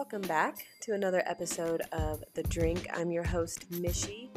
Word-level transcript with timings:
Welcome 0.00 0.22
back 0.22 0.64
to 0.80 0.94
another 0.94 1.22
episode 1.26 1.82
of 1.92 2.24
The 2.32 2.42
Drink. 2.44 2.88
I'm 2.94 3.10
your 3.10 3.22
host, 3.22 3.70
Mishy. 3.70 4.30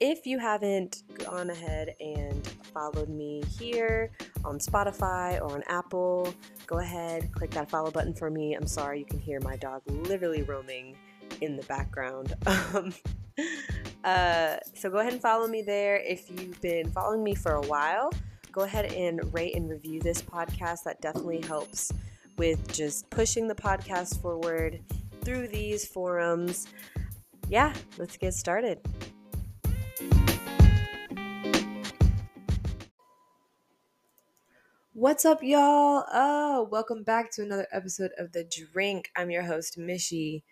If 0.00 0.24
you 0.24 0.38
haven't 0.38 1.02
gone 1.18 1.50
ahead 1.50 1.94
and 2.00 2.46
followed 2.72 3.10
me 3.10 3.44
here 3.58 4.10
on 4.42 4.58
Spotify 4.58 5.38
or 5.42 5.52
on 5.52 5.64
Apple, 5.68 6.34
go 6.66 6.78
ahead, 6.78 7.30
click 7.32 7.50
that 7.50 7.68
follow 7.68 7.90
button 7.90 8.14
for 8.14 8.30
me. 8.30 8.54
I'm 8.54 8.66
sorry 8.66 9.00
you 9.00 9.04
can 9.04 9.18
hear 9.18 9.38
my 9.40 9.56
dog 9.56 9.82
literally 9.86 10.42
roaming 10.44 10.96
in 11.42 11.56
the 11.56 11.64
background. 11.64 12.32
Um, 12.74 12.94
uh, 14.02 14.56
so 14.72 14.88
go 14.88 15.00
ahead 15.00 15.12
and 15.12 15.20
follow 15.20 15.46
me 15.46 15.60
there. 15.60 15.96
If 15.96 16.30
you've 16.30 16.58
been 16.62 16.90
following 16.90 17.22
me 17.22 17.34
for 17.34 17.52
a 17.52 17.62
while, 17.66 18.10
go 18.50 18.62
ahead 18.62 18.94
and 18.94 19.20
rate 19.34 19.56
and 19.56 19.68
review 19.68 20.00
this 20.00 20.22
podcast. 20.22 20.84
That 20.84 21.02
definitely 21.02 21.42
helps 21.42 21.92
with 22.36 22.72
just 22.72 23.08
pushing 23.10 23.48
the 23.48 23.54
podcast 23.54 24.20
forward 24.20 24.80
through 25.22 25.48
these 25.48 25.86
forums. 25.86 26.66
Yeah, 27.48 27.72
let's 27.98 28.16
get 28.16 28.34
started. 28.34 28.80
What's 34.92 35.24
up, 35.24 35.42
y'all? 35.42 36.04
Oh, 36.12 36.68
welcome 36.70 37.02
back 37.02 37.30
to 37.32 37.42
another 37.42 37.66
episode 37.72 38.12
of 38.16 38.32
The 38.32 38.44
Drink. 38.44 39.10
I'm 39.16 39.30
your 39.30 39.42
host, 39.42 39.78
Mishy. 39.78 40.42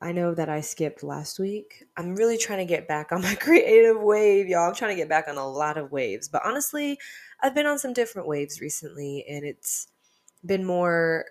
I 0.00 0.12
know 0.12 0.32
that 0.32 0.48
I 0.48 0.60
skipped 0.60 1.02
last 1.02 1.40
week. 1.40 1.84
I'm 1.96 2.14
really 2.14 2.38
trying 2.38 2.60
to 2.60 2.64
get 2.64 2.86
back 2.86 3.10
on 3.10 3.20
my 3.20 3.34
creative 3.40 4.00
wave, 4.00 4.46
y'all. 4.46 4.68
I'm 4.68 4.74
trying 4.74 4.92
to 4.92 5.00
get 5.00 5.08
back 5.08 5.26
on 5.28 5.36
a 5.36 5.48
lot 5.48 5.76
of 5.76 5.90
waves. 5.90 6.28
But 6.28 6.42
honestly, 6.44 6.98
I've 7.42 7.54
been 7.54 7.66
on 7.66 7.80
some 7.80 7.92
different 7.92 8.28
waves 8.28 8.60
recently, 8.60 9.24
and 9.28 9.44
it's 9.44 9.88
been 10.44 10.64
more 10.64 11.24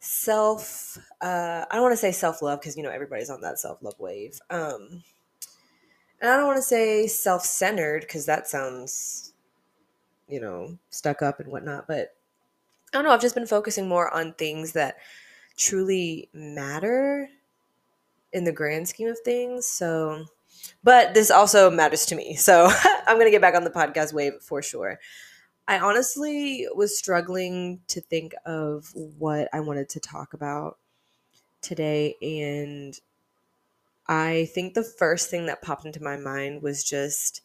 self 0.00 0.98
uh 1.20 1.64
i 1.70 1.74
don't 1.74 1.82
want 1.82 1.92
to 1.92 1.96
say 1.96 2.10
self-love 2.10 2.60
because 2.60 2.76
you 2.76 2.82
know 2.82 2.90
everybody's 2.90 3.30
on 3.30 3.40
that 3.40 3.58
self-love 3.58 3.94
wave 4.00 4.40
um 4.50 5.02
and 6.20 6.30
i 6.30 6.36
don't 6.36 6.46
want 6.46 6.56
to 6.56 6.62
say 6.62 7.06
self-centered 7.06 8.00
because 8.00 8.26
that 8.26 8.48
sounds 8.48 9.32
you 10.28 10.40
know 10.40 10.76
stuck 10.90 11.22
up 11.22 11.38
and 11.38 11.48
whatnot 11.52 11.86
but 11.86 12.16
i 12.92 12.96
don't 12.96 13.04
know 13.04 13.12
i've 13.12 13.20
just 13.20 13.36
been 13.36 13.46
focusing 13.46 13.86
more 13.88 14.12
on 14.12 14.32
things 14.34 14.72
that 14.72 14.96
truly 15.56 16.28
matter 16.32 17.28
in 18.32 18.42
the 18.42 18.50
grand 18.50 18.88
scheme 18.88 19.08
of 19.08 19.18
things 19.20 19.66
so 19.66 20.24
but 20.82 21.14
this 21.14 21.30
also 21.30 21.70
matters 21.70 22.06
to 22.06 22.16
me 22.16 22.34
so 22.34 22.68
i'm 23.06 23.18
gonna 23.18 23.30
get 23.30 23.40
back 23.40 23.54
on 23.54 23.62
the 23.62 23.70
podcast 23.70 24.12
wave 24.12 24.32
for 24.40 24.62
sure 24.62 24.98
I 25.72 25.78
honestly 25.78 26.68
was 26.74 26.98
struggling 26.98 27.80
to 27.88 28.02
think 28.02 28.34
of 28.44 28.92
what 28.94 29.48
I 29.54 29.60
wanted 29.60 29.88
to 29.88 30.00
talk 30.00 30.34
about 30.34 30.76
today. 31.62 32.14
And 32.20 33.00
I 34.06 34.50
think 34.52 34.74
the 34.74 34.84
first 34.84 35.30
thing 35.30 35.46
that 35.46 35.62
popped 35.62 35.86
into 35.86 36.02
my 36.02 36.18
mind 36.18 36.60
was 36.60 36.84
just 36.84 37.40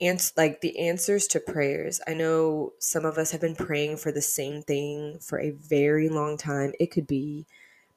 ans- 0.00 0.34
like 0.36 0.60
the 0.60 0.78
answers 0.78 1.26
to 1.28 1.40
prayers. 1.40 2.00
I 2.06 2.14
know 2.14 2.74
some 2.78 3.04
of 3.04 3.18
us 3.18 3.32
have 3.32 3.40
been 3.40 3.56
praying 3.56 3.96
for 3.96 4.12
the 4.12 4.22
same 4.22 4.62
thing 4.62 5.18
for 5.18 5.40
a 5.40 5.50
very 5.50 6.08
long 6.08 6.36
time. 6.36 6.74
It 6.78 6.92
could 6.92 7.08
be 7.08 7.44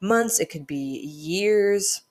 months, 0.01 0.39
it 0.39 0.49
could 0.49 0.65
be 0.65 1.01
years. 1.05 2.01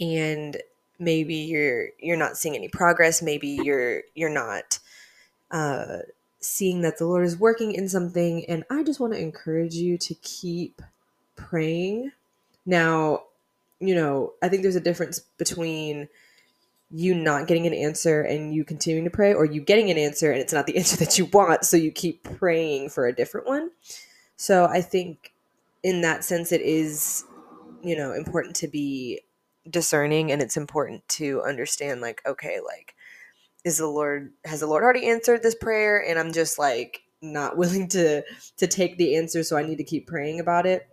And 0.00 0.56
maybe 0.98 1.34
you're 1.34 1.88
you're 1.98 2.16
not 2.16 2.38
seeing 2.38 2.56
any 2.56 2.68
progress, 2.68 3.20
maybe 3.20 3.48
you're 3.48 4.04
you're 4.14 4.30
not 4.30 4.78
uh, 5.50 5.98
seeing 6.40 6.82
that 6.82 6.98
the 6.98 7.06
Lord 7.06 7.24
is 7.24 7.36
working 7.36 7.72
in 7.72 7.88
something. 7.88 8.44
And 8.46 8.64
I 8.70 8.82
just 8.82 9.00
want 9.00 9.12
to 9.12 9.20
encourage 9.20 9.74
you 9.74 9.98
to 9.98 10.14
keep 10.16 10.82
praying. 11.36 12.12
Now, 12.66 13.24
you 13.80 13.94
know, 13.94 14.34
I 14.42 14.48
think 14.48 14.62
there's 14.62 14.76
a 14.76 14.80
difference 14.80 15.20
between 15.38 16.08
you 16.90 17.14
not 17.14 17.46
getting 17.46 17.66
an 17.66 17.74
answer 17.74 18.22
and 18.22 18.54
you 18.54 18.64
continuing 18.64 19.04
to 19.04 19.10
pray, 19.10 19.34
or 19.34 19.44
you 19.44 19.60
getting 19.60 19.90
an 19.90 19.98
answer 19.98 20.32
and 20.32 20.40
it's 20.40 20.52
not 20.52 20.66
the 20.66 20.76
answer 20.78 20.96
that 20.96 21.18
you 21.18 21.26
want, 21.26 21.64
so 21.64 21.76
you 21.76 21.92
keep 21.92 22.24
praying 22.24 22.88
for 22.88 23.06
a 23.06 23.14
different 23.14 23.46
one. 23.46 23.70
So 24.36 24.64
I 24.64 24.80
think 24.80 25.32
in 25.82 26.00
that 26.02 26.24
sense, 26.24 26.52
it 26.52 26.62
is, 26.62 27.24
you 27.82 27.96
know, 27.96 28.12
important 28.12 28.56
to 28.56 28.68
be 28.68 29.20
discerning 29.68 30.32
and 30.32 30.40
it's 30.40 30.56
important 30.56 31.06
to 31.08 31.42
understand, 31.42 32.00
like, 32.00 32.22
okay, 32.26 32.58
like, 32.64 32.94
is 33.68 33.78
the 33.78 33.86
Lord 33.86 34.32
has 34.44 34.60
the 34.60 34.66
Lord 34.66 34.82
already 34.82 35.08
answered 35.08 35.42
this 35.42 35.54
prayer 35.54 36.04
and 36.04 36.18
I'm 36.18 36.32
just 36.32 36.58
like 36.58 37.02
not 37.22 37.56
willing 37.58 37.86
to 37.88 38.22
to 38.56 38.66
take 38.66 38.98
the 38.98 39.16
answer 39.16 39.44
so 39.44 39.56
I 39.56 39.62
need 39.62 39.78
to 39.78 39.84
keep 39.84 40.08
praying 40.08 40.40
about 40.40 40.66
it. 40.66 40.88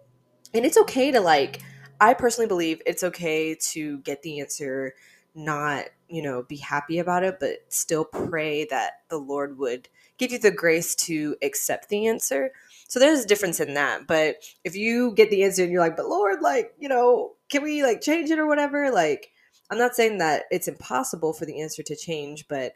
And 0.53 0.65
it's 0.65 0.77
okay 0.77 1.11
to 1.11 1.19
like 1.19 1.61
I 1.99 2.13
personally 2.13 2.47
believe 2.47 2.81
it's 2.85 3.03
okay 3.03 3.55
to 3.55 3.99
get 3.99 4.21
the 4.21 4.41
answer 4.41 4.93
not, 5.33 5.85
you 6.09 6.21
know, 6.21 6.43
be 6.43 6.57
happy 6.57 6.99
about 6.99 7.23
it 7.23 7.39
but 7.39 7.65
still 7.69 8.05
pray 8.05 8.65
that 8.65 8.91
the 9.09 9.17
Lord 9.17 9.57
would 9.57 9.89
give 10.17 10.31
you 10.31 10.39
the 10.39 10.51
grace 10.51 10.95
to 10.95 11.35
accept 11.41 11.89
the 11.89 12.07
answer. 12.07 12.51
So 12.87 12.99
there's 12.99 13.23
a 13.23 13.27
difference 13.27 13.59
in 13.59 13.73
that. 13.73 14.07
But 14.07 14.37
if 14.63 14.75
you 14.75 15.13
get 15.15 15.29
the 15.29 15.43
answer 15.43 15.63
and 15.63 15.71
you're 15.71 15.81
like, 15.81 15.97
"But 15.97 16.07
Lord, 16.07 16.41
like, 16.41 16.73
you 16.79 16.87
know, 16.87 17.33
can 17.49 17.63
we 17.63 17.83
like 17.83 18.01
change 18.01 18.29
it 18.29 18.39
or 18.39 18.47
whatever?" 18.47 18.91
like 18.91 19.31
I'm 19.69 19.77
not 19.77 19.95
saying 19.95 20.19
that 20.19 20.43
it's 20.51 20.67
impossible 20.67 21.33
for 21.33 21.45
the 21.45 21.61
answer 21.61 21.83
to 21.83 21.95
change, 21.95 22.47
but 22.47 22.73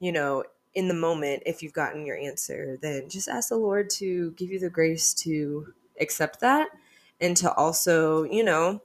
you 0.00 0.12
know, 0.12 0.44
in 0.74 0.88
the 0.88 0.94
moment, 0.94 1.42
if 1.46 1.62
you've 1.62 1.72
gotten 1.72 2.06
your 2.06 2.16
answer, 2.16 2.78
then 2.80 3.08
just 3.08 3.28
ask 3.28 3.48
the 3.48 3.56
Lord 3.56 3.90
to 3.90 4.32
give 4.32 4.50
you 4.50 4.58
the 4.58 4.70
grace 4.70 5.14
to 5.14 5.72
accept 6.00 6.40
that 6.40 6.68
and 7.20 7.36
to 7.38 7.52
also, 7.54 8.24
you 8.24 8.44
know, 8.44 8.80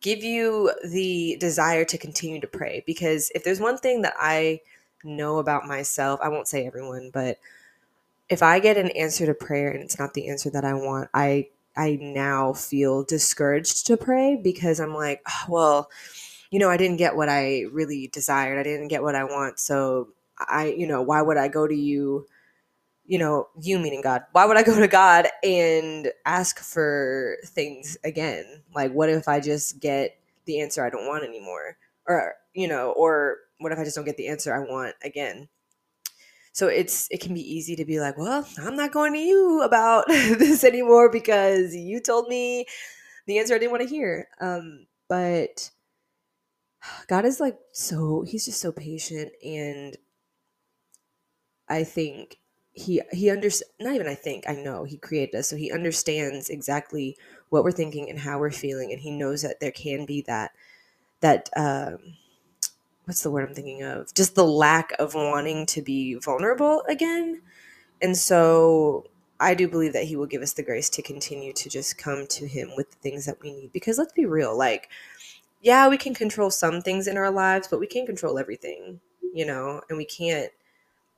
give 0.00 0.22
you 0.22 0.72
the 0.84 1.36
desire 1.40 1.84
to 1.84 1.98
continue 1.98 2.40
to 2.40 2.46
pray. 2.46 2.82
Because 2.86 3.30
if 3.34 3.44
there's 3.44 3.60
one 3.60 3.78
thing 3.78 4.02
that 4.02 4.14
I 4.18 4.60
know 5.04 5.38
about 5.38 5.66
myself, 5.66 6.20
I 6.22 6.28
won't 6.28 6.48
say 6.48 6.66
everyone, 6.66 7.10
but 7.12 7.38
if 8.28 8.42
I 8.42 8.58
get 8.60 8.76
an 8.76 8.90
answer 8.90 9.26
to 9.26 9.34
prayer 9.34 9.70
and 9.70 9.82
it's 9.82 9.98
not 9.98 10.14
the 10.14 10.28
answer 10.28 10.50
that 10.50 10.64
I 10.64 10.74
want, 10.74 11.08
I 11.14 11.48
I 11.76 11.98
now 12.00 12.54
feel 12.54 13.04
discouraged 13.04 13.86
to 13.88 13.96
pray 13.98 14.36
because 14.42 14.80
I'm 14.80 14.94
like, 14.94 15.22
oh, 15.28 15.44
well, 15.48 15.90
you 16.56 16.60
know, 16.60 16.70
I 16.70 16.78
didn't 16.78 16.96
get 16.96 17.16
what 17.16 17.28
I 17.28 17.64
really 17.70 18.08
desired. 18.14 18.58
I 18.58 18.62
didn't 18.62 18.88
get 18.88 19.02
what 19.02 19.14
I 19.14 19.24
want. 19.24 19.58
So 19.58 20.08
I, 20.38 20.68
you 20.68 20.86
know, 20.86 21.02
why 21.02 21.20
would 21.20 21.36
I 21.36 21.48
go 21.48 21.66
to 21.66 21.74
you, 21.74 22.26
you 23.04 23.18
know, 23.18 23.48
you 23.60 23.78
meaning 23.78 24.00
God? 24.00 24.22
Why 24.32 24.46
would 24.46 24.56
I 24.56 24.62
go 24.62 24.74
to 24.80 24.88
God 24.88 25.28
and 25.44 26.10
ask 26.24 26.58
for 26.60 27.36
things 27.44 27.98
again? 28.04 28.62
Like, 28.74 28.90
what 28.92 29.10
if 29.10 29.28
I 29.28 29.38
just 29.38 29.80
get 29.80 30.16
the 30.46 30.62
answer 30.62 30.82
I 30.82 30.88
don't 30.88 31.06
want 31.06 31.24
anymore? 31.24 31.76
Or, 32.08 32.36
you 32.54 32.68
know, 32.68 32.92
or 32.92 33.36
what 33.58 33.72
if 33.72 33.78
I 33.78 33.84
just 33.84 33.94
don't 33.94 34.06
get 34.06 34.16
the 34.16 34.28
answer 34.28 34.54
I 34.56 34.60
want 34.60 34.94
again? 35.04 35.50
So 36.54 36.68
it's 36.68 37.06
it 37.10 37.20
can 37.20 37.34
be 37.34 37.54
easy 37.54 37.76
to 37.76 37.84
be 37.84 38.00
like, 38.00 38.16
well, 38.16 38.48
I'm 38.64 38.76
not 38.76 38.92
going 38.92 39.12
to 39.12 39.18
you 39.18 39.60
about 39.60 40.06
this 40.08 40.64
anymore 40.64 41.10
because 41.10 41.74
you 41.76 42.00
told 42.00 42.28
me 42.28 42.64
the 43.26 43.40
answer 43.40 43.54
I 43.54 43.58
didn't 43.58 43.72
want 43.72 43.82
to 43.82 43.90
hear. 43.90 44.28
Um, 44.40 44.86
but 45.06 45.70
God 47.08 47.24
is 47.24 47.40
like 47.40 47.58
so 47.72 48.22
he's 48.22 48.44
just 48.46 48.60
so 48.60 48.72
patient 48.72 49.32
and 49.44 49.96
I 51.68 51.84
think 51.84 52.38
he 52.72 53.00
he 53.12 53.30
understands 53.30 53.72
not 53.80 53.94
even 53.94 54.06
I 54.06 54.14
think 54.14 54.44
I 54.48 54.54
know 54.54 54.84
he 54.84 54.98
created 54.98 55.34
us 55.36 55.48
so 55.48 55.56
he 55.56 55.72
understands 55.72 56.50
exactly 56.50 57.16
what 57.48 57.64
we're 57.64 57.72
thinking 57.72 58.10
and 58.10 58.18
how 58.18 58.38
we're 58.38 58.50
feeling 58.50 58.92
and 58.92 59.00
he 59.00 59.10
knows 59.10 59.42
that 59.42 59.60
there 59.60 59.72
can 59.72 60.04
be 60.06 60.22
that 60.22 60.52
that 61.20 61.50
um 61.56 61.98
what's 63.04 63.22
the 63.22 63.30
word 63.30 63.48
I'm 63.48 63.54
thinking 63.54 63.82
of? 63.84 64.12
Just 64.14 64.34
the 64.34 64.44
lack 64.44 64.92
of 64.98 65.14
wanting 65.14 65.66
to 65.66 65.82
be 65.82 66.14
vulnerable 66.14 66.82
again 66.88 67.42
and 68.02 68.16
so 68.16 69.06
I 69.40 69.54
do 69.54 69.68
believe 69.68 69.92
that 69.92 70.04
he 70.04 70.16
will 70.16 70.26
give 70.26 70.42
us 70.42 70.54
the 70.54 70.62
grace 70.62 70.88
to 70.90 71.02
continue 71.02 71.52
to 71.54 71.68
just 71.68 71.98
come 71.98 72.26
to 72.28 72.46
him 72.46 72.70
with 72.76 72.90
the 72.90 72.96
things 72.98 73.26
that 73.26 73.40
we 73.42 73.52
need 73.52 73.72
because 73.72 73.98
let's 73.98 74.12
be 74.12 74.26
real 74.26 74.56
like 74.56 74.88
yeah, 75.66 75.88
we 75.88 75.98
can 75.98 76.14
control 76.14 76.48
some 76.52 76.80
things 76.80 77.08
in 77.08 77.16
our 77.16 77.30
lives, 77.30 77.66
but 77.66 77.80
we 77.80 77.88
can't 77.88 78.06
control 78.06 78.38
everything, 78.38 79.00
you 79.34 79.44
know, 79.44 79.80
and 79.88 79.98
we 79.98 80.04
can't 80.04 80.52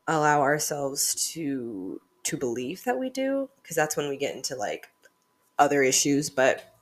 allow 0.07 0.41
ourselves 0.41 1.33
to 1.35 2.01
to 2.25 2.39
believe 2.39 2.83
that 2.85 2.99
we 2.99 3.11
do 3.11 3.51
because 3.63 3.77
that's 3.77 3.95
when 3.95 4.09
we 4.09 4.17
get 4.17 4.35
into 4.35 4.57
like 4.57 4.89
other 5.59 5.83
issues, 5.83 6.31
but 6.31 6.75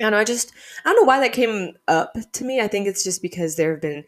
I 0.00 0.04
don't 0.04 0.12
know, 0.12 0.18
I 0.18 0.24
just 0.24 0.52
I 0.84 0.88
don't 0.90 1.02
know 1.02 1.06
why 1.06 1.20
that 1.20 1.32
came 1.32 1.74
up 1.86 2.16
to 2.32 2.44
me. 2.44 2.60
I 2.60 2.66
think 2.66 2.88
it's 2.88 3.04
just 3.04 3.22
because 3.22 3.54
there 3.54 3.70
have 3.72 3.82
been 3.82 4.04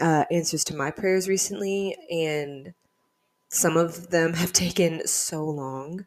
uh, 0.00 0.24
answers 0.32 0.64
to 0.64 0.76
my 0.76 0.90
prayers 0.90 1.28
recently, 1.28 1.96
and 2.10 2.74
some 3.50 3.76
of 3.76 4.10
them 4.10 4.34
have 4.42 4.52
taken 4.52 5.06
so 5.06 5.44
long 5.44 6.06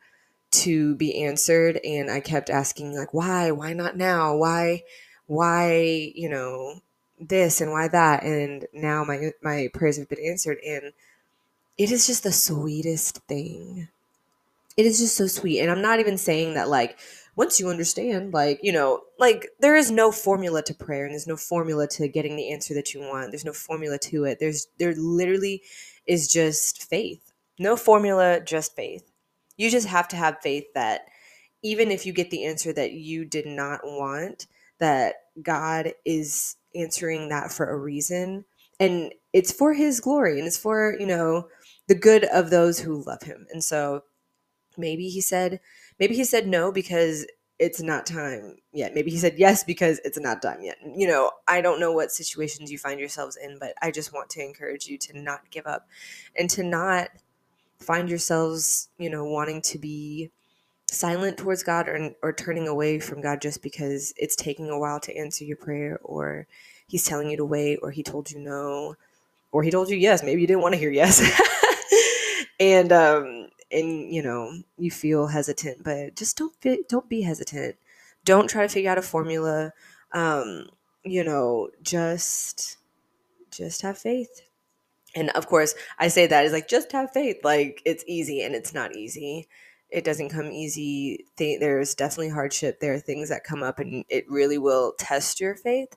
to 0.52 0.96
be 0.96 1.24
answered, 1.24 1.80
and 1.86 2.12
I 2.12 2.20
kept 2.20 2.50
asking 2.50 2.98
like, 2.98 3.14
why, 3.14 3.52
why 3.52 3.74
not 3.74 3.98
now? 3.98 4.36
Why, 4.36 4.84
why 5.28 6.12
you 6.16 6.30
know 6.30 6.82
this 7.20 7.62
and 7.62 7.72
why 7.72 7.88
that 7.88 8.24
and 8.24 8.68
now 8.74 9.04
my 9.04 9.32
my 9.42 9.70
prayers 9.74 9.98
have 9.98 10.10
been 10.10 10.20
answered 10.26 10.58
and 10.66 10.92
it 11.78 11.92
is 11.92 12.08
just 12.08 12.24
the 12.24 12.32
sweetest 12.32 13.20
thing 13.28 13.88
it 14.78 14.86
is 14.86 15.00
just 15.00 15.16
so 15.16 15.28
sweet. 15.28 15.62
And 15.62 15.72
I'm 15.72 15.82
not 15.82 16.00
even 16.00 16.18
saying 16.18 16.54
that 16.56 16.70
like 16.70 17.00
once 17.36 17.60
you 17.60 17.70
understand, 17.70 18.34
like, 18.34 18.60
you 18.62 18.72
know, 18.72 19.02
like 19.20 19.48
there 19.60 19.76
is 19.76 19.92
no 19.92 20.12
formula 20.12 20.62
to 20.64 20.74
prayer 20.74 21.06
and 21.06 21.14
there's 21.14 21.28
no 21.28 21.38
formula 21.38 21.88
to 21.90 22.08
getting 22.08 22.36
the 22.36 22.52
answer 22.52 22.74
that 22.74 22.94
you 22.94 23.02
want. 23.02 23.32
There's 23.32 23.46
no 23.46 23.54
formula 23.54 23.98
to 24.00 24.26
it. 24.26 24.40
There's 24.40 24.68
there 24.78 24.94
literally 24.96 25.62
is 26.06 26.32
just 26.32 26.84
faith. 26.84 27.32
No 27.58 27.78
formula, 27.78 28.42
just 28.42 28.76
faith. 28.76 29.10
You 29.58 29.70
just 29.70 29.88
have 29.88 30.08
to 30.10 30.18
have 30.18 30.42
faith 30.42 30.66
that 30.74 31.06
even 31.64 31.90
if 31.90 32.06
you 32.06 32.12
get 32.12 32.30
the 32.30 32.46
answer 32.46 32.74
that 32.74 32.92
you 32.92 33.24
did 33.26 33.46
not 33.46 33.80
want, 33.84 34.48
that 34.80 35.16
God 35.42 35.94
is 36.06 36.58
answering 36.76 37.30
that 37.30 37.52
for 37.52 37.70
a 37.70 37.78
reason 37.78 38.46
and 38.80 39.14
it's 39.34 39.52
for 39.52 39.74
his 39.74 40.00
glory 40.00 40.38
and 40.38 40.48
it's 40.48 40.58
for, 40.58 40.96
you 41.00 41.06
know, 41.06 41.48
the 41.88 41.96
good 41.96 42.26
of 42.26 42.50
those 42.50 42.80
who 42.80 43.04
love 43.04 43.22
him. 43.24 43.48
And 43.52 43.64
so 43.64 44.04
maybe 44.78 45.10
he 45.10 45.22
said 45.22 45.60
maybe 46.00 46.16
he 46.16 46.24
said 46.24 46.48
no 46.48 46.72
because 46.72 47.26
it's 47.58 47.82
not 47.82 48.06
time 48.06 48.58
yet. 48.74 48.94
Maybe 48.94 49.12
he 49.12 49.18
said 49.18 49.36
yes 49.38 49.64
because 49.64 50.02
it's 50.04 50.20
not 50.20 50.42
time 50.42 50.62
yet. 50.62 50.78
You 50.96 51.08
know, 51.08 51.32
I 51.48 51.62
don't 51.62 51.80
know 51.80 51.94
what 51.94 52.12
situations 52.12 52.70
you 52.70 52.78
find 52.78 53.00
yourselves 53.00 53.38
in, 53.38 53.58
but 53.60 53.74
I 53.82 53.92
just 53.92 54.14
want 54.14 54.30
to 54.32 54.44
encourage 54.44 54.88
you 54.88 54.98
to 55.00 55.18
not 55.18 55.50
give 55.52 55.66
up 55.66 55.88
and 56.38 56.50
to 56.50 56.64
not 56.64 57.10
find 57.80 58.10
yourselves, 58.10 58.90
you 58.98 59.10
know, 59.10 59.24
wanting 59.24 59.62
to 59.62 59.78
be 59.80 60.32
silent 60.96 61.38
towards 61.38 61.64
God 61.64 61.88
or, 61.88 62.12
or 62.22 62.34
turning 62.34 62.68
away 62.68 63.00
from 63.00 63.22
God 63.22 63.42
just 63.42 63.62
because 63.62 64.14
it's 64.18 64.36
taking 64.36 64.70
a 64.70 64.80
while 64.80 65.00
to 65.02 65.18
answer 65.18 65.44
your 65.44 65.58
prayer 65.58 66.00
or 66.04 66.48
he's 66.88 67.06
telling 67.06 67.30
you 67.30 67.38
to 67.38 67.46
wait 67.46 67.80
or 67.82 67.92
he 67.92 68.04
told 68.04 68.32
you 68.32 68.40
no 68.40 68.96
or 69.52 69.64
he 69.64 69.72
told 69.72 69.90
you 69.90 69.98
yes. 69.98 70.24
Maybe 70.24 70.42
you 70.42 70.48
didn't 70.48 70.62
want 70.64 70.74
to 70.74 70.80
hear 70.80 70.92
yes. 70.92 71.22
and 72.60 72.92
um 72.92 73.48
and 73.72 74.14
you 74.14 74.22
know 74.22 74.52
you 74.78 74.92
feel 74.92 75.28
hesitant 75.28 75.84
but 75.84 76.16
just 76.16 76.38
don't 76.38 76.60
be, 76.62 76.80
don't 76.88 77.10
be 77.10 77.22
hesitant 77.22 77.76
don't 78.24 78.50
try 78.50 78.64
to 78.64 78.70
figure 78.70 78.90
out 78.90 78.98
a 78.98 79.02
formula 79.02 79.74
um 80.14 80.68
you 81.04 81.24
know 81.24 81.70
just 81.82 82.78
just 83.52 83.82
have 83.82 83.98
faith 83.98 84.42
and 85.16 85.30
of 85.32 85.48
course 85.48 85.76
i 86.00 86.08
say 86.08 86.28
that 86.28 86.46
is 86.46 86.54
like 86.54 86.68
just 86.68 86.92
have 86.92 87.12
faith 87.12 87.38
like 87.44 87.82
it's 87.86 88.04
easy 88.08 88.42
and 88.42 88.56
it's 88.56 88.74
not 88.74 88.96
easy 88.96 89.48
it 89.96 90.04
doesn't 90.04 90.30
come 90.30 90.52
easy. 90.52 91.26
There's 91.38 91.96
definitely 91.96 92.30
hardship. 92.30 92.82
There 92.82 92.94
are 92.94 93.00
things 93.00 93.30
that 93.30 93.46
come 93.46 93.64
up 93.64 93.80
and 93.80 94.04
it 94.10 94.30
really 94.30 94.58
will 94.58 94.94
test 95.00 95.40
your 95.40 95.56
faith 95.56 95.96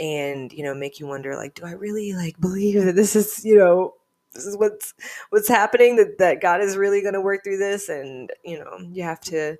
and 0.00 0.52
you 0.52 0.64
know 0.64 0.74
make 0.74 0.98
you 0.98 1.06
wonder 1.06 1.36
like 1.36 1.54
do 1.54 1.66
i 1.66 1.72
really 1.72 2.14
like 2.14 2.40
believe 2.40 2.82
that 2.82 2.96
this 2.96 3.14
is 3.14 3.44
you 3.44 3.54
know 3.54 3.92
this 4.32 4.46
is 4.46 4.56
what's 4.56 4.94
what's 5.28 5.48
happening 5.48 5.96
that, 5.96 6.16
that 6.18 6.40
god 6.40 6.62
is 6.62 6.78
really 6.78 7.02
going 7.02 7.14
to 7.14 7.20
work 7.20 7.44
through 7.44 7.58
this? 7.58 7.88
And 7.88 8.30
you 8.44 8.58
know 8.58 8.78
you 8.90 9.02
have 9.02 9.20
to 9.22 9.56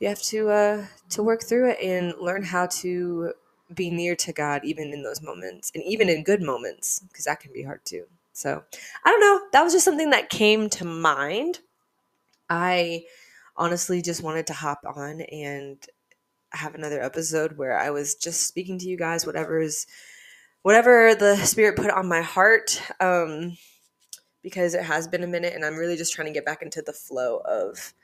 you 0.00 0.08
have 0.08 0.22
to 0.22 0.48
uh 0.48 0.86
to 1.10 1.22
work 1.22 1.44
through 1.44 1.70
it 1.70 1.78
and 1.80 2.14
learn 2.20 2.42
how 2.42 2.66
to 2.66 3.34
be 3.74 3.90
near 3.90 4.16
to 4.16 4.32
god 4.32 4.62
even 4.64 4.92
in 4.92 5.02
those 5.02 5.22
moments 5.22 5.70
and 5.74 5.84
even 5.84 6.08
in 6.08 6.24
good 6.24 6.42
moments 6.42 7.00
because 7.08 7.26
that 7.26 7.40
can 7.40 7.52
be 7.52 7.62
hard 7.62 7.84
too. 7.84 8.06
So 8.32 8.64
i 9.04 9.10
don't 9.10 9.20
know. 9.20 9.42
That 9.52 9.62
was 9.62 9.74
just 9.74 9.84
something 9.84 10.10
that 10.10 10.30
came 10.30 10.68
to 10.70 10.84
mind 10.84 11.60
i 12.54 13.02
honestly 13.56 14.00
just 14.00 14.22
wanted 14.22 14.46
to 14.46 14.52
hop 14.52 14.80
on 14.96 15.20
and 15.20 15.86
have 16.52 16.74
another 16.74 17.02
episode 17.02 17.58
where 17.58 17.76
i 17.78 17.90
was 17.90 18.14
just 18.14 18.46
speaking 18.46 18.78
to 18.78 18.86
you 18.86 18.96
guys 18.96 19.26
whatever's 19.26 19.86
whatever 20.62 21.14
the 21.14 21.36
spirit 21.36 21.76
put 21.76 21.90
on 21.90 22.08
my 22.08 22.22
heart 22.22 22.80
um 23.00 23.56
because 24.44 24.74
it 24.74 24.84
has 24.84 25.08
been 25.08 25.24
a 25.24 25.26
minute 25.26 25.54
and 25.54 25.64
I'm 25.64 25.74
really 25.74 25.96
just 25.96 26.12
trying 26.12 26.26
to 26.26 26.32
get 26.32 26.44
back 26.44 26.62
into 26.62 26.82
the 26.82 26.92
flow 26.92 27.38
of 27.38 27.94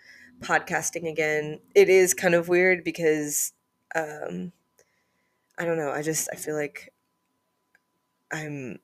podcasting 0.41 1.09
again. 1.09 1.61
It 1.75 1.91
is 1.91 2.15
kind 2.15 2.35
of 2.35 2.49
weird 2.49 2.83
because 2.83 3.53
um 3.95 4.51
I 5.59 5.67
don't 5.67 5.77
know, 5.77 5.91
I 5.91 6.03
just 6.03 6.29
I 6.33 6.37
feel 6.37 6.57
like 6.57 6.93
I'm 8.33 8.79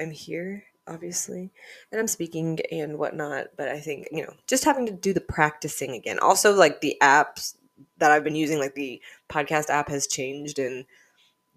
I'm 0.00 0.10
here 0.10 0.64
obviously 0.88 1.50
and 1.92 2.00
i'm 2.00 2.08
speaking 2.08 2.58
and 2.72 2.98
whatnot 2.98 3.46
but 3.56 3.68
i 3.68 3.78
think 3.78 4.08
you 4.10 4.22
know 4.22 4.32
just 4.46 4.64
having 4.64 4.86
to 4.86 4.92
do 4.92 5.12
the 5.12 5.20
practicing 5.20 5.92
again 5.92 6.18
also 6.18 6.54
like 6.54 6.80
the 6.80 6.96
apps 7.02 7.54
that 7.98 8.10
i've 8.10 8.24
been 8.24 8.34
using 8.36 8.58
like 8.58 8.74
the 8.74 9.00
podcast 9.28 9.70
app 9.70 9.88
has 9.88 10.06
changed 10.06 10.58
and 10.58 10.84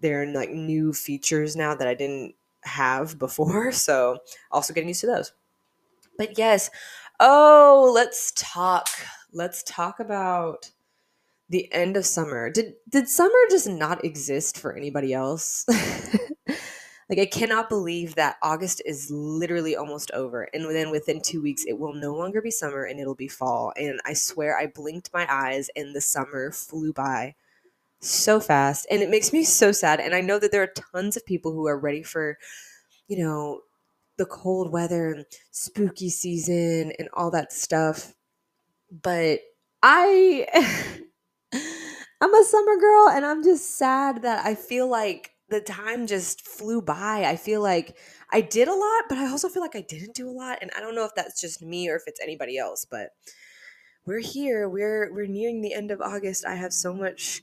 there 0.00 0.22
are 0.22 0.26
like 0.26 0.50
new 0.50 0.92
features 0.92 1.56
now 1.56 1.74
that 1.74 1.88
i 1.88 1.94
didn't 1.94 2.34
have 2.64 3.18
before. 3.18 3.72
So 3.82 4.18
also 4.50 4.72
getting 4.72 4.88
used 4.88 5.00
to 5.02 5.06
those. 5.06 5.32
But 6.18 6.38
yes, 6.38 6.70
oh, 7.20 7.90
let's 7.94 8.32
talk. 8.36 8.88
Let's 9.32 9.62
talk 9.62 9.98
about 9.98 10.70
the 11.48 11.72
end 11.72 11.96
of 11.96 12.06
summer. 12.06 12.50
Did 12.50 12.74
did 12.88 13.08
summer 13.08 13.38
just 13.50 13.68
not 13.68 14.04
exist 14.04 14.58
for 14.58 14.76
anybody 14.76 15.12
else? 15.12 15.66
like 17.12 17.20
I 17.20 17.26
cannot 17.26 17.68
believe 17.68 18.14
that 18.14 18.38
August 18.42 18.80
is 18.86 19.10
literally 19.10 19.76
almost 19.76 20.10
over 20.12 20.48
and 20.54 20.64
then 20.74 20.90
within 20.90 21.20
2 21.20 21.42
weeks 21.42 21.64
it 21.66 21.78
will 21.78 21.92
no 21.92 22.14
longer 22.14 22.40
be 22.40 22.50
summer 22.50 22.84
and 22.84 22.98
it'll 22.98 23.14
be 23.14 23.28
fall 23.28 23.72
and 23.76 24.00
I 24.06 24.14
swear 24.14 24.58
I 24.58 24.66
blinked 24.66 25.10
my 25.12 25.26
eyes 25.28 25.68
and 25.76 25.94
the 25.94 26.00
summer 26.00 26.50
flew 26.50 26.94
by 26.94 27.34
so 28.00 28.40
fast 28.40 28.86
and 28.90 29.00
it 29.00 29.10
makes 29.10 29.32
me 29.32 29.44
so 29.44 29.70
sad 29.70 30.00
and 30.00 30.12
i 30.12 30.20
know 30.20 30.36
that 30.36 30.50
there 30.50 30.62
are 30.62 30.74
tons 30.92 31.16
of 31.16 31.24
people 31.24 31.52
who 31.52 31.68
are 31.68 31.78
ready 31.78 32.02
for 32.02 32.36
you 33.06 33.16
know 33.16 33.60
the 34.18 34.26
cold 34.26 34.72
weather 34.72 35.12
and 35.12 35.24
spooky 35.52 36.10
season 36.10 36.92
and 36.98 37.08
all 37.14 37.30
that 37.30 37.52
stuff 37.52 38.14
but 39.02 39.38
i 39.84 40.46
i'm 42.20 42.34
a 42.34 42.44
summer 42.44 42.76
girl 42.76 43.08
and 43.10 43.24
i'm 43.24 43.44
just 43.44 43.76
sad 43.76 44.22
that 44.22 44.44
i 44.44 44.54
feel 44.54 44.88
like 44.88 45.31
the 45.52 45.60
time 45.60 46.06
just 46.06 46.46
flew 46.46 46.82
by 46.82 47.24
i 47.24 47.36
feel 47.36 47.62
like 47.62 47.96
i 48.32 48.40
did 48.40 48.68
a 48.68 48.74
lot 48.74 49.04
but 49.08 49.18
i 49.18 49.28
also 49.28 49.48
feel 49.48 49.62
like 49.62 49.76
i 49.76 49.82
didn't 49.82 50.14
do 50.14 50.28
a 50.28 50.32
lot 50.32 50.58
and 50.60 50.70
i 50.76 50.80
don't 50.80 50.94
know 50.94 51.04
if 51.04 51.14
that's 51.14 51.40
just 51.40 51.62
me 51.62 51.88
or 51.88 51.96
if 51.96 52.02
it's 52.06 52.20
anybody 52.20 52.58
else 52.58 52.84
but 52.84 53.10
we're 54.04 54.18
here 54.18 54.68
we're 54.68 55.12
we're 55.12 55.26
nearing 55.26 55.62
the 55.62 55.74
end 55.74 55.90
of 55.90 56.00
august 56.00 56.44
i 56.46 56.54
have 56.54 56.72
so 56.72 56.92
much 56.92 57.42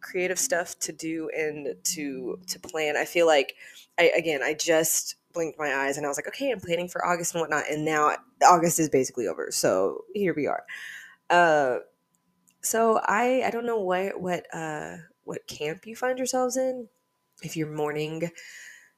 creative 0.00 0.38
stuff 0.38 0.78
to 0.80 0.92
do 0.92 1.30
and 1.36 1.74
to 1.84 2.38
to 2.48 2.58
plan. 2.58 2.96
I 2.96 3.04
feel 3.04 3.26
like 3.26 3.54
I 3.98 4.10
again 4.16 4.42
I 4.42 4.54
just 4.54 5.16
blinked 5.32 5.58
my 5.58 5.72
eyes 5.72 5.96
and 5.96 6.04
I 6.04 6.08
was 6.08 6.18
like, 6.18 6.28
okay, 6.28 6.50
I'm 6.50 6.60
planning 6.60 6.88
for 6.88 7.04
August 7.04 7.34
and 7.34 7.40
whatnot, 7.40 7.64
and 7.70 7.84
now 7.84 8.16
August 8.44 8.80
is 8.80 8.88
basically 8.88 9.26
over. 9.26 9.50
So 9.50 10.04
here 10.14 10.34
we 10.34 10.46
are. 10.46 10.64
Uh, 11.28 11.78
so 12.62 13.00
I 13.04 13.42
I 13.46 13.50
don't 13.50 13.66
know 13.66 13.80
what 13.80 14.20
what 14.20 14.46
uh 14.54 14.96
what 15.24 15.46
camp 15.46 15.86
you 15.86 15.94
find 15.96 16.18
yourselves 16.18 16.56
in. 16.56 16.88
If 17.42 17.56
you're 17.56 17.72
mourning 17.72 18.30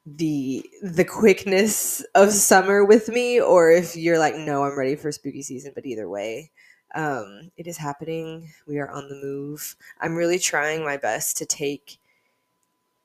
the 0.07 0.65
the 0.83 1.05
quickness 1.05 2.05
of 2.15 2.33
summer 2.33 2.85
with 2.85 3.09
me, 3.09 3.41
or 3.41 3.71
if 3.71 3.97
you're 3.97 4.19
like, 4.19 4.37
no, 4.37 4.65
I'm 4.65 4.79
ready 4.79 4.97
for 4.97 5.13
spooky 5.13 5.43
season. 5.43 5.73
But 5.75 5.87
either 5.87 6.09
way, 6.09 6.51
um, 6.95 7.51
it 7.57 7.67
is 7.67 7.79
happening. 7.79 8.53
We 8.67 8.79
are 8.79 8.91
on 8.91 9.09
the 9.09 9.17
move. 9.17 9.77
I'm 10.01 10.17
really 10.17 10.39
trying 10.39 10.85
my 10.85 10.97
best 10.97 11.37
to 11.39 11.47
take 11.47 11.99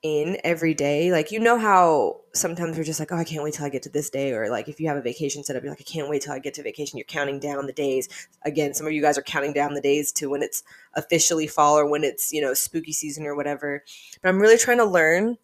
in 0.07 0.37
every 0.43 0.73
day. 0.73 1.11
Like, 1.11 1.31
you 1.31 1.39
know 1.39 1.57
how 1.57 2.21
sometimes 2.33 2.77
we're 2.77 2.83
just 2.83 2.99
like, 2.99 3.11
oh, 3.11 3.17
I 3.17 3.23
can't 3.23 3.43
wait 3.43 3.55
till 3.55 3.65
I 3.65 3.69
get 3.69 3.83
to 3.83 3.89
this 3.89 4.09
day. 4.09 4.31
Or 4.31 4.49
like, 4.49 4.69
if 4.69 4.79
you 4.79 4.87
have 4.87 4.97
a 4.97 5.01
vacation 5.01 5.43
set 5.43 5.55
up, 5.55 5.63
you're 5.63 5.71
like, 5.71 5.81
I 5.81 5.91
can't 5.91 6.09
wait 6.09 6.21
till 6.21 6.33
I 6.33 6.39
get 6.39 6.53
to 6.55 6.63
vacation. 6.63 6.97
You're 6.97 7.05
counting 7.05 7.39
down 7.39 7.67
the 7.67 7.73
days. 7.73 8.07
Again, 8.43 8.73
some 8.73 8.87
of 8.87 8.93
you 8.93 9.01
guys 9.01 9.17
are 9.17 9.23
counting 9.23 9.53
down 9.53 9.73
the 9.73 9.81
days 9.81 10.11
to 10.13 10.29
when 10.29 10.41
it's 10.41 10.63
officially 10.95 11.47
fall 11.47 11.77
or 11.77 11.89
when 11.89 12.03
it's, 12.03 12.31
you 12.31 12.41
know, 12.41 12.53
spooky 12.53 12.93
season 12.93 13.25
or 13.25 13.35
whatever. 13.35 13.83
But 14.21 14.29
I'm 14.29 14.39
really 14.39 14.57
trying 14.57 14.77
to 14.77 14.85
learn 14.85 15.37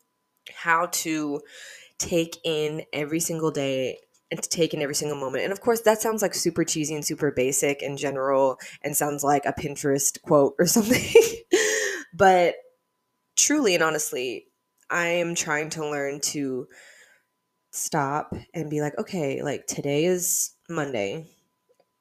how 0.55 0.87
to 0.87 1.41
take 1.97 2.37
in 2.43 2.83
every 2.93 3.19
single 3.19 3.51
day 3.51 3.97
and 4.31 4.41
to 4.41 4.49
take 4.49 4.73
in 4.73 4.81
every 4.81 4.95
single 4.95 5.17
moment. 5.17 5.43
And 5.43 5.53
of 5.53 5.61
course, 5.61 5.81
that 5.81 6.01
sounds 6.01 6.21
like 6.21 6.33
super 6.33 6.63
cheesy 6.63 6.95
and 6.95 7.05
super 7.05 7.31
basic 7.31 7.81
and 7.81 7.97
general 7.97 8.57
and 8.81 8.95
sounds 8.95 9.23
like 9.23 9.45
a 9.45 9.53
Pinterest 9.53 10.21
quote 10.21 10.55
or 10.57 10.65
something. 10.67 11.13
but 12.13 12.55
truly 13.35 13.75
and 13.75 13.83
honestly, 13.83 14.47
I 14.93 15.07
am 15.07 15.35
trying 15.35 15.71
to 15.71 15.89
learn 15.89 16.21
to 16.33 16.67
stop 17.71 18.33
and 18.53 18.69
be 18.69 18.81
like, 18.81 18.97
okay, 18.97 19.41
like 19.41 19.65
today 19.67 20.05
is 20.05 20.55
Monday. 20.69 21.27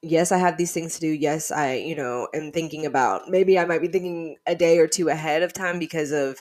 Yes, 0.02 0.32
I 0.32 0.38
have 0.38 0.58
these 0.58 0.72
things 0.72 0.94
to 0.96 1.00
do. 1.00 1.08
Yes, 1.08 1.50
I, 1.52 1.74
you 1.74 1.96
know, 1.96 2.28
am 2.34 2.52
thinking 2.52 2.86
about 2.86 3.30
maybe 3.30 3.58
I 3.58 3.66
might 3.66 3.82
be 3.82 3.88
thinking 3.88 4.36
a 4.46 4.54
day 4.54 4.78
or 4.78 4.88
two 4.88 5.08
ahead 5.08 5.42
of 5.42 5.52
time 5.52 5.78
because 5.78 6.12
of 6.12 6.40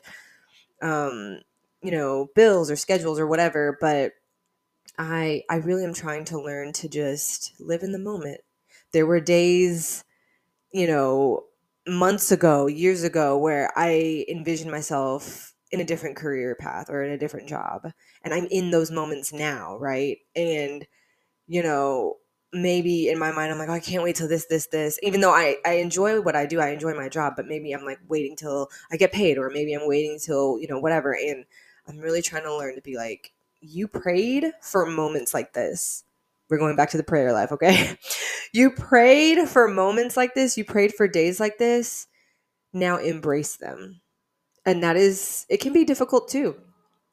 um, 0.81 1.41
you 1.83 1.91
know, 1.91 2.29
bills 2.35 2.71
or 2.71 2.77
schedules 2.77 3.19
or 3.19 3.27
whatever, 3.27 3.77
but 3.81 4.13
I 4.97 5.43
I 5.49 5.57
really 5.57 5.83
am 5.85 5.93
trying 5.93 6.25
to 6.25 6.41
learn 6.41 6.73
to 6.73 6.89
just 6.89 7.53
live 7.59 7.83
in 7.83 7.91
the 7.91 7.99
moment. 7.99 8.41
There 8.93 9.05
were 9.05 9.19
days, 9.21 10.03
you 10.73 10.87
know, 10.87 11.45
months 11.87 12.31
ago, 12.31 12.67
years 12.67 13.03
ago 13.03 13.37
where 13.37 13.71
I 13.77 14.25
envisioned 14.29 14.71
myself 14.71 15.50
in 15.71 15.79
a 15.79 15.85
different 15.85 16.15
career 16.15 16.55
path 16.55 16.89
or 16.89 17.03
in 17.03 17.11
a 17.11 17.17
different 17.17 17.47
job 17.47 17.91
and 18.23 18.33
I'm 18.33 18.47
in 18.47 18.71
those 18.71 18.91
moments 18.91 19.31
now, 19.33 19.77
right? 19.77 20.17
And 20.35 20.85
you 21.47 21.61
know, 21.63 22.17
maybe 22.53 23.09
in 23.09 23.19
my 23.19 23.31
mind 23.31 23.51
I'm 23.51 23.57
like, 23.57 23.69
oh, 23.69 23.73
I 23.73 23.79
can't 23.79 24.03
wait 24.03 24.15
till 24.15 24.27
this, 24.27 24.45
this, 24.45 24.67
this. 24.67 24.99
Even 25.03 25.21
though 25.21 25.33
I, 25.33 25.57
I 25.65 25.73
enjoy 25.73 26.21
what 26.21 26.35
I 26.35 26.45
do, 26.45 26.59
I 26.59 26.69
enjoy 26.69 26.93
my 26.93 27.09
job, 27.09 27.33
but 27.35 27.47
maybe 27.47 27.71
I'm 27.71 27.85
like 27.85 27.99
waiting 28.07 28.35
till 28.35 28.69
I 28.91 28.97
get 28.97 29.11
paid, 29.11 29.37
or 29.37 29.49
maybe 29.49 29.73
I'm 29.73 29.87
waiting 29.87 30.19
till, 30.19 30.59
you 30.59 30.67
know, 30.67 30.79
whatever. 30.79 31.13
And 31.13 31.45
I'm 31.87 31.99
really 31.99 32.21
trying 32.21 32.43
to 32.43 32.55
learn 32.55 32.75
to 32.75 32.81
be 32.81 32.97
like, 32.97 33.33
you 33.61 33.87
prayed 33.87 34.45
for 34.61 34.85
moments 34.85 35.33
like 35.33 35.53
this. 35.53 36.03
We're 36.49 36.57
going 36.57 36.75
back 36.75 36.89
to 36.91 36.97
the 36.97 37.03
prayer 37.03 37.31
life, 37.31 37.51
okay? 37.53 37.97
you 38.53 38.71
prayed 38.71 39.47
for 39.47 39.67
moments 39.67 40.17
like 40.17 40.33
this, 40.33 40.57
you 40.57 40.65
prayed 40.65 40.93
for 40.93 41.07
days 41.07 41.39
like 41.39 41.57
this. 41.57 42.07
Now 42.73 42.97
embrace 42.97 43.57
them. 43.57 44.01
And 44.65 44.83
that 44.83 44.95
is, 44.95 45.45
it 45.49 45.57
can 45.57 45.73
be 45.73 45.83
difficult 45.83 46.29
too 46.29 46.55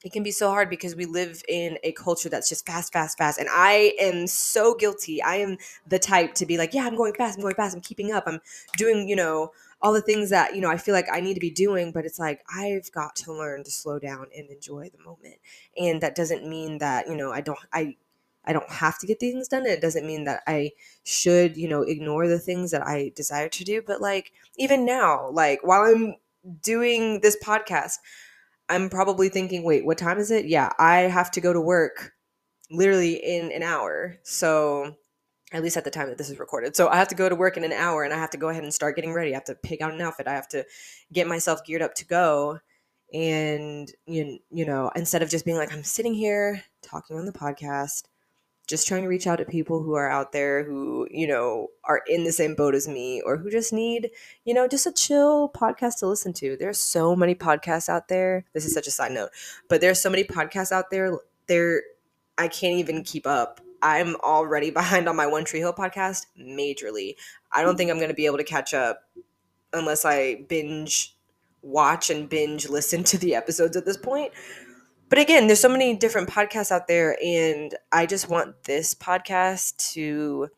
it 0.05 0.13
can 0.13 0.23
be 0.23 0.31
so 0.31 0.49
hard 0.49 0.71
because 0.71 0.95
we 0.95 1.07
live 1.07 1.43
in 1.49 1.77
a 1.83 1.91
culture 1.93 2.29
that's 2.29 2.49
just 2.49 2.65
fast, 2.65 2.93
fast, 2.93 3.19
fast. 3.19 3.39
And 3.39 3.49
I 3.51 3.95
am 4.01 4.29
so 4.29 4.75
guilty. 4.75 5.21
I 5.21 5.37
am 5.37 5.59
the 5.89 5.99
type 5.99 6.35
to 6.35 6.47
be 6.47 6.57
like, 6.57 6.73
yeah, 6.73 6.87
I'm 6.87 6.97
going 6.97 7.15
fast, 7.15 7.37
I'm 7.37 7.43
going 7.43 7.57
fast, 7.57 7.75
I'm 7.75 7.83
keeping 7.83 8.13
up, 8.13 8.25
I'm 8.27 8.41
doing, 8.77 9.09
you 9.09 9.17
know, 9.17 9.53
all 9.83 9.93
the 9.93 10.03
things 10.03 10.31
that, 10.31 10.55
you 10.55 10.61
know, 10.61 10.71
I 10.71 10.77
feel 10.77 10.95
like 10.95 11.09
I 11.13 11.21
need 11.21 11.35
to 11.35 11.41
be 11.41 11.51
doing. 11.51 11.91
But 11.91 12.05
it's 12.05 12.19
like, 12.19 12.43
I've 12.55 12.91
got 12.93 13.17
to 13.17 13.33
learn 13.33 13.65
to 13.65 13.71
slow 13.71 13.99
down 13.99 14.27
and 14.37 14.49
enjoy 14.51 14.91
the 14.91 15.03
moment. 15.03 15.37
And 15.77 16.01
that 16.01 16.15
doesn't 16.15 16.49
mean 16.49 16.79
that, 16.79 17.09
you 17.09 17.17
know, 17.17 17.33
I 17.33 17.41
don't, 17.41 17.59
I, 17.73 17.97
I 18.45 18.53
don't 18.53 18.71
have 18.71 18.99
to 19.01 19.07
get 19.07 19.19
things 19.19 19.49
done. 19.49 19.67
It 19.67 19.81
doesn't 19.81 20.07
mean 20.07 20.25
that 20.25 20.43
I 20.47 20.73
should, 21.05 21.57
you 21.57 21.69
know, 21.69 21.83
ignore 21.83 22.29
the 22.29 22.39
things 22.39 22.71
that 22.71 22.87
I 22.87 23.13
desire 23.17 23.49
to 23.49 23.65
do. 23.65 23.83
But 23.85 24.01
like, 24.01 24.33
even 24.57 24.87
now, 24.87 25.29
like 25.31 25.61
while 25.65 25.83
I'm 25.83 26.15
doing 26.63 27.21
this 27.21 27.37
podcast, 27.43 27.95
I'm 28.69 28.91
probably 28.91 29.29
thinking, 29.29 29.65
wait, 29.65 29.85
what 29.85 29.99
time 29.99 30.19
is 30.19 30.31
it? 30.31 30.47
Yeah, 30.47 30.73
I 30.79 31.01
have 31.01 31.31
to 31.33 31.41
go 31.41 31.53
to 31.53 31.61
work 31.61 32.13
literally 32.71 33.15
in 33.15 33.51
an 33.53 33.63
hour. 33.63 34.17
So, 34.25 34.97
at 35.53 35.63
least 35.63 35.79
at 35.79 35.85
the 35.85 35.91
time 35.91 36.09
that 36.09 36.19
this 36.19 36.29
is 36.29 36.39
recorded. 36.39 36.77
So, 36.77 36.89
I 36.89 36.97
have 36.97 37.09
to 37.09 37.15
go 37.15 37.29
to 37.29 37.35
work 37.35 37.57
in 37.57 37.65
an 37.65 37.73
hour 37.73 38.05
and 38.05 38.13
I 38.13 38.19
have 38.19 38.31
to 38.31 38.39
go 38.39 38.49
ahead 38.49 38.65
and 38.65 38.75
start 38.75 38.97
getting 38.97 39.13
ready. 39.13 39.33
I 39.33 39.35
have 39.35 39.45
to 39.45 39.55
pick 39.55 39.81
out 39.81 39.95
an 39.95 40.01
outfit. 40.01 40.29
I 40.29 40.35
have 40.35 40.49
to 40.49 40.65
get 41.13 41.27
myself 41.27 41.65
geared 41.65 41.83
up 41.83 41.95
to 41.95 42.07
go. 42.07 42.59
And, 43.15 43.91
you, 44.07 44.39
you 44.51 44.67
know, 44.67 44.91
instead 44.95 45.23
of 45.23 45.31
just 45.31 45.47
being 45.47 45.57
like, 45.57 45.73
I'm 45.73 45.83
sitting 45.83 46.13
here 46.13 46.63
talking 46.83 47.17
on 47.17 47.25
the 47.25 47.33
podcast, 47.33 48.03
just 48.69 48.87
trying 48.87 49.03
to 49.03 49.09
reach 49.09 49.27
out 49.27 49.37
to 49.37 49.47
people 49.47 49.83
who 49.83 49.95
are 49.95 50.11
out 50.11 50.33
there 50.33 50.63
who, 50.63 51.09
you 51.11 51.27
know, 51.27 51.69
are 51.85 52.03
in 52.07 52.25
the 52.25 52.33
same 52.33 52.55
boat 52.55 52.75
as 52.75 52.87
me 52.87 53.23
or 53.23 53.39
who 53.39 53.51
just 53.51 53.73
need, 53.73 54.11
you 54.45 54.53
know, 54.53 54.69
just 54.69 54.87
a 54.87 54.93
chill 54.93 55.49
podcast 55.49 55.99
to 55.99 56.07
listen 56.07 56.35
to. 56.35 56.55
There's 56.57 56.79
so 56.79 57.17
many 57.17 57.35
podcasts 57.35 57.89
out 57.89 58.09
there. 58.09 58.45
This 58.53 58.67
is 58.67 58.75
such 58.75 58.87
a 58.87 58.91
side 58.91 59.13
note, 59.13 59.31
but 59.69 59.81
there's 59.81 60.01
so 60.01 60.11
many 60.11 60.23
podcasts 60.23 60.71
out 60.71 60.91
there. 60.91 61.19
There 61.47 61.81
I 62.37 62.49
can't 62.49 62.79
even 62.79 63.03
keep 63.03 63.27
up. 63.27 63.63
I'm 63.81 64.17
already 64.17 64.71
behind 64.73 65.09
on 65.09 65.17
my 65.17 65.27
One 65.27 65.47
Tree 65.47 65.61
Hill 65.61 65.73
podcast 65.73 66.27
majorly. 66.39 67.17
I 67.51 67.63
don't 67.63 67.77
think 67.77 67.91
I'm 67.91 67.97
going 67.97 68.11
to 68.11 68.15
be 68.15 68.27
able 68.27 68.39
to 68.39 68.45
catch 68.45 68.75
up 68.75 69.01
unless 69.73 70.05
I 70.05 70.45
binge 70.47 71.17
watch 71.63 72.11
and 72.11 72.29
binge 72.29 72.69
listen 72.69 73.03
to 73.05 73.19
the 73.19 73.35
episodes 73.35 73.77
at 73.77 73.85
this 73.85 73.97
point 73.97 74.33
but 75.09 75.19
again, 75.19 75.47
there's 75.47 75.61
so 75.61 75.69
many 75.69 75.97
different 75.97 76.29
podcasts 76.29 76.71
out 76.71 76.89
there, 76.89 77.17
and 77.25 77.75
I 77.93 78.07
just 78.07 78.29
want 78.29 78.65
this 78.65 78.95
podcast 78.95 79.77
to 79.93 80.49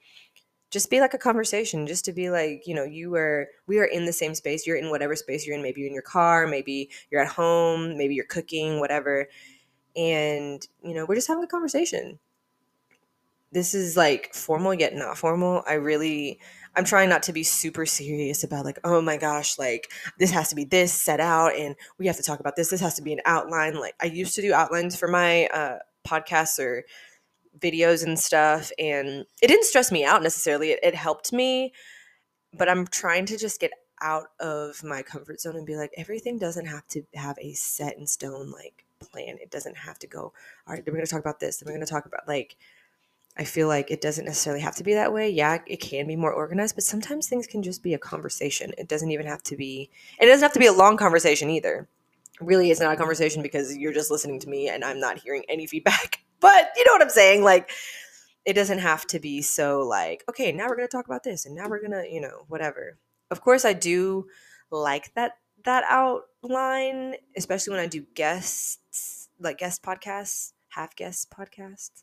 just 0.71 0.89
be 0.89 1.01
like 1.01 1.15
a 1.15 1.19
conversation, 1.19 1.87
just 1.87 2.05
to 2.05 2.13
be 2.13 2.31
like, 2.31 2.67
you 2.67 2.75
know, 2.75 2.85
you 2.85 3.15
are, 3.17 3.49
we 3.67 3.79
are 3.79 3.85
in 3.85 4.05
the 4.05 4.13
same 4.13 4.35
space. 4.35 4.67
You're 4.67 4.77
in 4.77 4.91
whatever 4.91 5.17
space 5.17 5.47
you're 5.47 5.57
in. 5.57 5.63
Maybe 5.63 5.81
you're 5.81 5.89
in 5.89 5.95
your 5.95 6.03
car, 6.03 6.47
maybe 6.47 6.91
you're 7.11 7.21
at 7.21 7.29
home, 7.29 7.99
maybe 7.99 8.15
you're 8.15 8.25
cooking, 8.25 8.79
whatever. 8.79 9.29
And, 9.97 10.67
you 10.85 10.95
know, 10.95 11.07
we're 11.07 11.17
just 11.17 11.27
having 11.27 11.43
a 11.43 11.49
conversation. 11.49 12.21
This 13.51 13.75
is 13.75 13.97
like 13.97 14.33
formal 14.33 14.73
yet 14.73 14.95
not 14.95 15.19
formal. 15.19 15.65
I 15.67 15.73
really, 15.75 16.39
I'm 16.77 16.85
trying 16.85 17.09
not 17.09 17.25
to 17.25 17.33
be 17.33 17.43
super 17.43 17.85
serious 17.85 18.45
about 18.45 18.65
like, 18.65 18.79
oh 18.85 19.01
my 19.01 19.17
gosh, 19.17 19.59
like 19.59 19.91
this 20.19 20.31
has 20.31 20.49
to 20.51 20.55
be 20.55 20.65
this 20.65 20.93
set 20.93 21.21
out 21.21 21.57
and 21.57 21.75
we 21.99 22.07
have 22.07 22.17
to 22.17 22.23
talk 22.23 22.41
about 22.41 22.57
this. 22.57 22.71
This 22.71 22.81
has 22.81 22.95
to 22.95 23.03
be 23.03 23.13
an 23.13 23.21
outline. 23.25 23.75
Like 23.75 23.95
I 24.01 24.07
used 24.07 24.35
to 24.37 24.43
do 24.43 24.55
outlines 24.55 24.97
for 24.97 25.09
my 25.09 25.47
uh, 25.47 25.79
podcasts 26.07 26.59
or 26.59 26.85
videos 27.59 28.05
and 28.05 28.19
stuff, 28.19 28.71
and 28.79 29.27
it 29.43 29.49
didn't 29.49 29.65
stress 29.65 29.91
me 29.91 30.05
out 30.05 30.23
necessarily. 30.23 30.71
It, 30.71 30.81
it 30.83 30.95
helped 30.95 31.33
me, 31.33 31.73
but 32.57 32.69
I'm 32.69 32.87
trying 32.87 33.27
to 33.27 33.37
just 33.37 33.61
get 33.61 33.73
out 34.01 34.29
of 34.39 34.83
my 34.83 35.03
comfort 35.03 35.41
zone 35.41 35.57
and 35.57 35.67
be 35.67 35.77
like, 35.77 35.93
everything 35.97 36.39
doesn't 36.39 36.67
have 36.67 36.87
to 36.89 37.03
have 37.15 37.37
a 37.41 37.53
set 37.53 37.99
in 37.99 38.07
stone 38.07 38.51
like 38.51 38.85
plan. 39.01 39.37
It 39.41 39.51
doesn't 39.51 39.77
have 39.77 39.99
to 40.01 40.07
go, 40.07 40.21
all 40.67 40.75
right, 40.75 40.83
we're 40.87 40.93
going 40.93 41.05
to 41.05 41.11
talk 41.11 41.21
about 41.21 41.41
this. 41.41 41.59
Then 41.59 41.67
we're 41.67 41.77
going 41.77 41.87
to 41.87 41.93
talk 41.93 42.07
about 42.07 42.29
like 42.29 42.57
I 43.37 43.45
feel 43.45 43.69
like 43.69 43.91
it 43.91 44.01
doesn't 44.01 44.25
necessarily 44.25 44.61
have 44.61 44.77
to 44.77 44.85
be 44.85 44.95
that 44.95 45.13
way. 45.13 45.31
Yeah, 45.31 45.59
it 45.67 45.79
can 45.79 46.07
be 46.07 46.17
more 46.17 46.33
organized, 46.33 46.75
but 46.75 46.85
sometimes 46.85 47.29
things 47.29 47.47
can 47.47 47.63
just 47.63 47.83
be 47.83 47.95
a 47.95 47.99
conversation. 47.99 48.73
It 48.77 48.89
doesn't 48.89 49.11
even 49.11 49.27
have 49.27 49.43
to 49.45 49.57
be, 49.57 49.91
it 50.21 50.27
doesn't 50.27 50.43
have 50.43 50.53
to 50.53 50.59
be 50.59 50.67
a 50.67 50.73
long 50.73 50.97
conversation 50.97 51.49
either. 51.49 51.89
Really, 52.41 52.71
it's 52.71 52.81
not 52.81 52.93
a 52.93 52.97
conversation 52.97 53.43
because 53.43 53.77
you're 53.77 53.93
just 53.93 54.11
listening 54.11 54.41
to 54.41 54.49
me 54.49 54.69
and 54.69 54.85
I'm 54.85 54.99
not 54.99 55.19
hearing 55.19 55.45
any 55.49 55.67
feedback. 55.67 56.21
But 56.41 56.71
you 56.75 56.87
know 56.87 56.93
what 56.93 57.03
I'm 57.03 57.11
saying? 57.11 57.45
Like, 57.45 57.69
it 58.47 58.55
doesn't 58.55 58.79
have 58.79 59.07
to 59.09 59.21
be 59.21 59.43
so 59.43 59.83
like, 59.83 60.25
okay, 60.27 60.53
now 60.53 60.69
we're 60.69 60.77
going 60.77 60.89
to 60.89 60.97
talk 60.97 61.05
about 61.05 61.23
this 61.23 61.45
and 61.45 61.55
now 61.55 61.69
we're 61.69 61.81
going 61.81 61.91
to, 61.91 62.11
you 62.11 62.21
know, 62.21 62.45
whatever. 62.49 62.99
Of 63.31 63.43
course, 63.43 63.67
I 63.67 63.75
do 63.75 64.27
like 64.71 65.13
that 65.15 65.33
that 65.65 65.85
outline, 65.89 67.17
especially 67.37 67.73
when 67.73 67.81
I 67.81 67.87
do 67.87 68.07
guests, 68.15 69.29
like 69.39 69.59
guest 69.59 69.83
podcasts, 69.83 70.53
half 70.69 70.97
guest 70.97 71.31
podcasts, 71.31 72.03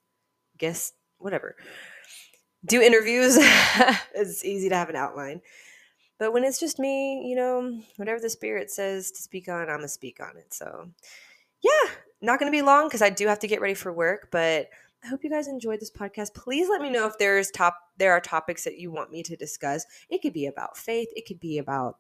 guest 0.58 0.94
whatever. 1.20 1.56
Do 2.66 2.82
interviews. 2.82 3.38
it's 4.16 4.44
easy 4.44 4.70
to 4.70 4.76
have 4.76 4.90
an 4.90 4.96
outline. 4.96 5.42
But 6.20 6.34
when 6.34 6.44
it's 6.44 6.60
just 6.60 6.80
me, 6.80 7.28
you 7.28 7.36
know, 7.36 7.80
whatever 7.98 8.20
the 8.20 8.30
spirit 8.30 8.72
says 8.72 9.12
to 9.12 9.22
speak 9.22 9.48
on, 9.48 9.62
I'm 9.62 9.68
going 9.68 9.82
to 9.82 9.88
speak 9.88 10.20
on 10.20 10.36
it. 10.38 10.54
So, 10.54 10.90
yeah, 11.62 11.92
not 12.22 12.40
going 12.40 12.52
to 12.52 12.56
be 12.56 12.64
long 12.64 12.88
because 12.88 13.04
I 13.04 13.10
do 13.10 13.28
have 13.28 13.40
to 13.40 13.48
get 13.48 13.62
ready 13.62 13.76
for 13.76 13.94
work. 13.94 14.30
But 14.32 14.70
I 15.04 15.08
hope 15.08 15.24
you 15.24 15.30
guys 15.30 15.48
enjoyed 15.48 15.80
this 15.80 15.92
podcast. 15.92 16.34
Please 16.34 16.70
let 16.70 16.82
me 16.82 16.90
know 16.90 17.06
if 17.08 17.18
there's 17.18 17.52
top 17.52 17.78
there 17.98 18.12
are 18.12 18.22
topics 18.22 18.64
that 18.64 18.78
you 18.78 18.92
want 18.92 19.12
me 19.12 19.24
to 19.24 19.36
discuss. 19.36 19.86
It 20.10 20.22
could 20.22 20.34
be 20.34 20.48
about 20.48 20.78
faith. 20.78 21.10
It 21.16 21.26
could 21.28 21.40
be 21.40 21.60
about, 21.60 21.98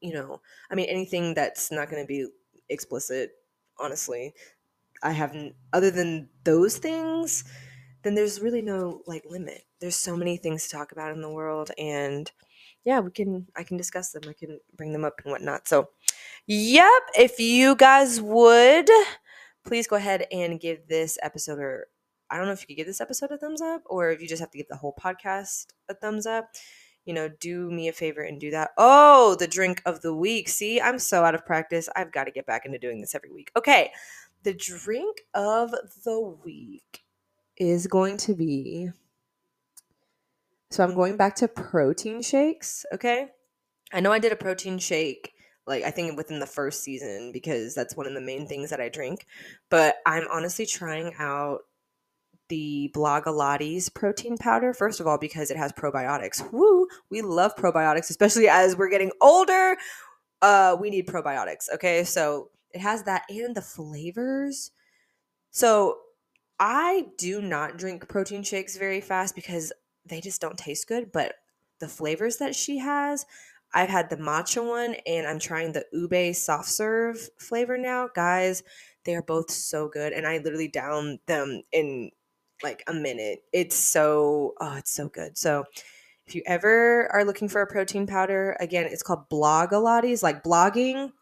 you 0.00 0.12
know, 0.12 0.40
I 0.70 0.74
mean 0.74 0.86
anything 0.88 1.34
that's 1.34 1.70
not 1.70 1.88
going 1.88 2.02
to 2.02 2.06
be 2.06 2.26
explicit. 2.68 3.32
Honestly, 3.78 4.34
I 5.02 5.12
haven't. 5.12 5.54
Other 5.72 5.90
than 5.90 6.28
those 6.44 6.78
things, 6.78 7.44
then 8.06 8.14
there's 8.14 8.40
really 8.40 8.62
no 8.62 9.02
like 9.06 9.24
limit. 9.28 9.64
There's 9.80 9.96
so 9.96 10.16
many 10.16 10.36
things 10.36 10.64
to 10.64 10.76
talk 10.76 10.92
about 10.92 11.12
in 11.12 11.20
the 11.20 11.30
world, 11.30 11.70
and 11.76 12.30
yeah, 12.84 13.00
we 13.00 13.10
can 13.10 13.46
I 13.56 13.64
can 13.64 13.76
discuss 13.76 14.12
them. 14.12 14.22
I 14.28 14.32
can 14.32 14.60
bring 14.76 14.92
them 14.92 15.04
up 15.04 15.20
and 15.24 15.32
whatnot. 15.32 15.68
So, 15.68 15.90
yep, 16.46 17.02
if 17.18 17.40
you 17.40 17.74
guys 17.76 18.20
would 18.20 18.88
please 19.66 19.86
go 19.86 19.96
ahead 19.96 20.26
and 20.32 20.60
give 20.60 20.86
this 20.88 21.18
episode 21.22 21.58
or 21.58 21.88
I 22.30 22.38
don't 22.38 22.46
know 22.46 22.52
if 22.52 22.62
you 22.62 22.68
could 22.68 22.76
give 22.76 22.86
this 22.86 23.00
episode 23.00 23.30
a 23.30 23.38
thumbs 23.38 23.60
up 23.60 23.82
or 23.86 24.10
if 24.10 24.20
you 24.20 24.28
just 24.28 24.40
have 24.40 24.50
to 24.52 24.58
give 24.58 24.68
the 24.68 24.76
whole 24.76 24.94
podcast 25.00 25.66
a 25.88 25.94
thumbs 25.94 26.26
up. 26.26 26.50
You 27.04 27.14
know, 27.14 27.28
do 27.40 27.70
me 27.70 27.86
a 27.88 27.92
favor 27.92 28.22
and 28.22 28.40
do 28.40 28.50
that. 28.50 28.70
Oh, 28.78 29.36
the 29.38 29.46
drink 29.46 29.80
of 29.86 30.02
the 30.02 30.14
week. 30.14 30.48
See, 30.48 30.80
I'm 30.80 30.98
so 30.98 31.24
out 31.24 31.36
of 31.36 31.46
practice. 31.46 31.88
I've 31.94 32.12
got 32.12 32.24
to 32.24 32.32
get 32.32 32.46
back 32.46 32.66
into 32.66 32.78
doing 32.78 33.00
this 33.00 33.14
every 33.14 33.30
week. 33.30 33.52
Okay, 33.56 33.92
the 34.42 34.54
drink 34.54 35.18
of 35.34 35.72
the 36.04 36.20
week 36.44 37.02
is 37.56 37.86
going 37.86 38.16
to 38.18 38.34
be 38.34 38.90
so 40.70 40.82
I'm 40.82 40.94
going 40.94 41.16
back 41.16 41.36
to 41.36 41.48
protein 41.48 42.22
shakes, 42.22 42.84
okay? 42.92 43.28
I 43.92 44.00
know 44.00 44.12
I 44.12 44.18
did 44.18 44.32
a 44.32 44.36
protein 44.36 44.78
shake 44.78 45.32
like 45.66 45.82
I 45.82 45.90
think 45.90 46.16
within 46.16 46.38
the 46.38 46.46
first 46.46 46.82
season 46.82 47.32
because 47.32 47.74
that's 47.74 47.96
one 47.96 48.06
of 48.06 48.14
the 48.14 48.20
main 48.20 48.46
things 48.46 48.70
that 48.70 48.80
I 48.80 48.88
drink, 48.88 49.26
but 49.68 49.96
I'm 50.06 50.26
honestly 50.30 50.66
trying 50.66 51.12
out 51.18 51.60
the 52.48 52.92
Blogilates 52.94 53.92
protein 53.92 54.38
powder 54.38 54.72
first 54.72 55.00
of 55.00 55.06
all 55.06 55.18
because 55.18 55.50
it 55.50 55.56
has 55.56 55.72
probiotics. 55.72 56.52
Woo, 56.52 56.86
we 57.10 57.22
love 57.22 57.56
probiotics 57.56 58.10
especially 58.10 58.48
as 58.48 58.76
we're 58.76 58.90
getting 58.90 59.12
older. 59.20 59.76
Uh 60.42 60.76
we 60.80 60.90
need 60.90 61.06
probiotics, 61.06 61.72
okay? 61.74 62.04
So 62.04 62.50
it 62.72 62.80
has 62.80 63.02
that 63.04 63.22
and 63.28 63.56
the 63.56 63.62
flavors. 63.62 64.70
So 65.50 65.98
I 66.58 67.06
do 67.18 67.42
not 67.42 67.76
drink 67.76 68.08
protein 68.08 68.42
shakes 68.42 68.76
very 68.76 69.00
fast 69.00 69.34
because 69.34 69.72
they 70.06 70.20
just 70.20 70.40
don't 70.40 70.56
taste 70.56 70.88
good, 70.88 71.12
but 71.12 71.34
the 71.80 71.88
flavors 71.88 72.38
that 72.38 72.54
she 72.54 72.78
has, 72.78 73.26
I've 73.74 73.90
had 73.90 74.08
the 74.08 74.16
matcha 74.16 74.66
one 74.66 74.94
and 75.06 75.26
I'm 75.26 75.38
trying 75.38 75.72
the 75.72 75.84
ube 75.92 76.34
soft 76.34 76.68
serve 76.68 77.28
flavor 77.38 77.76
now. 77.76 78.08
Guys, 78.14 78.62
they 79.04 79.14
are 79.14 79.22
both 79.22 79.50
so 79.50 79.88
good 79.88 80.12
and 80.12 80.26
I 80.26 80.38
literally 80.38 80.68
down 80.68 81.18
them 81.26 81.62
in 81.72 82.10
like 82.62 82.82
a 82.86 82.94
minute. 82.94 83.40
It's 83.52 83.76
so 83.76 84.54
oh, 84.60 84.76
it's 84.76 84.92
so 84.92 85.08
good. 85.08 85.36
So 85.36 85.64
if 86.26 86.34
you 86.34 86.42
ever 86.46 87.08
are 87.12 87.24
looking 87.24 87.48
for 87.48 87.60
a 87.60 87.66
protein 87.66 88.06
powder, 88.06 88.56
again, 88.58 88.86
it's 88.86 89.02
called 89.02 89.28
Blogilates, 89.28 90.22
like 90.22 90.42
blogging, 90.42 91.12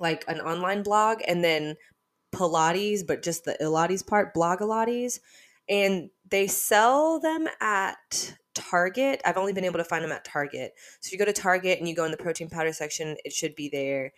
like 0.00 0.24
an 0.28 0.40
online 0.40 0.82
blog, 0.82 1.18
and 1.26 1.44
then 1.44 1.76
Pilates, 2.32 3.06
but 3.06 3.22
just 3.22 3.44
the 3.44 3.56
Pilates 3.60 4.06
part, 4.06 4.34
Blogilates. 4.34 5.20
And 5.68 6.10
they 6.30 6.46
sell 6.46 7.20
them 7.20 7.46
at 7.60 8.34
Target. 8.54 9.20
I've 9.24 9.36
only 9.36 9.52
been 9.52 9.64
able 9.64 9.78
to 9.78 9.84
find 9.84 10.04
them 10.04 10.12
at 10.12 10.24
Target. 10.24 10.72
So 11.00 11.08
if 11.08 11.12
you 11.12 11.18
go 11.18 11.24
to 11.24 11.32
Target 11.32 11.78
and 11.78 11.88
you 11.88 11.94
go 11.94 12.04
in 12.04 12.10
the 12.10 12.16
protein 12.16 12.48
powder 12.48 12.72
section, 12.72 13.16
it 13.24 13.32
should 13.32 13.54
be 13.54 13.68
there. 13.68 14.12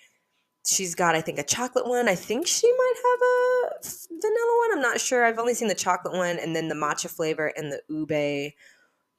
She's 0.67 0.95
got, 0.95 1.15
I 1.15 1.21
think, 1.21 1.39
a 1.39 1.43
chocolate 1.43 1.89
one. 1.89 2.09
I 2.09 2.15
think 2.15 2.47
she 2.47 2.71
might 2.71 2.95
have 2.97 3.21
a 3.23 3.89
vanilla 4.09 4.59
one. 4.59 4.73
I'm 4.77 4.83
not 4.83 5.01
sure. 5.01 5.25
I've 5.25 5.39
only 5.39 5.55
seen 5.55 5.69
the 5.69 5.75
chocolate 5.75 6.15
one 6.15 6.39
and 6.39 6.55
then 6.55 6.69
the 6.69 6.75
matcha 6.75 7.09
flavor 7.09 7.53
and 7.57 7.73
the 7.73 7.81
ube 7.89 8.53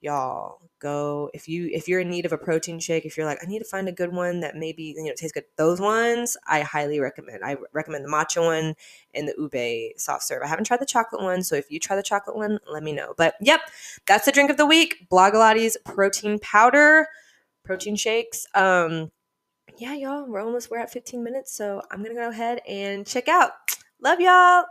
y'all 0.02 0.58
go 0.80 1.30
if 1.32 1.48
you 1.48 1.70
if 1.72 1.86
you're 1.86 2.00
in 2.00 2.10
need 2.10 2.26
of 2.26 2.32
a 2.32 2.38
protein 2.38 2.80
shake 2.80 3.06
if 3.06 3.16
you're 3.16 3.24
like 3.24 3.38
i 3.40 3.46
need 3.46 3.60
to 3.60 3.64
find 3.64 3.88
a 3.88 3.92
good 3.92 4.12
one 4.12 4.40
that 4.40 4.56
maybe 4.56 4.94
you 4.96 5.04
know 5.04 5.12
tastes 5.16 5.32
good 5.32 5.44
those 5.56 5.80
ones 5.80 6.36
i 6.48 6.60
highly 6.60 6.98
recommend. 6.98 7.38
I 7.44 7.56
recommend 7.72 8.04
the 8.04 8.08
matcha 8.08 8.42
one 8.42 8.74
and 9.14 9.28
the 9.28 9.34
ube 9.38 9.98
soft 9.98 10.24
serve. 10.24 10.42
I 10.42 10.48
haven't 10.48 10.64
tried 10.64 10.80
the 10.80 10.86
chocolate 10.86 11.22
one 11.22 11.42
so 11.42 11.54
if 11.54 11.70
you 11.70 11.78
try 11.78 11.94
the 11.94 12.02
chocolate 12.02 12.36
one 12.36 12.58
let 12.70 12.82
me 12.82 12.92
know. 12.92 13.14
But 13.16 13.34
yep 13.40 13.60
that's 14.06 14.24
the 14.24 14.32
drink 14.32 14.50
of 14.50 14.56
the 14.56 14.66
week. 14.66 15.06
Blogilates 15.10 15.76
protein 15.84 16.38
powder 16.40 17.06
protein 17.64 17.96
shakes. 17.96 18.46
Um 18.54 19.12
yeah 19.78 19.94
y'all 19.94 20.26
we're 20.26 20.40
almost 20.40 20.70
we're 20.70 20.78
at 20.78 20.92
15 20.92 21.24
minutes 21.24 21.56
so 21.56 21.80
i'm 21.90 22.02
gonna 22.02 22.14
go 22.14 22.28
ahead 22.28 22.60
and 22.68 23.06
check 23.06 23.28
out. 23.28 23.52
Love 24.00 24.20
y'all 24.20 24.64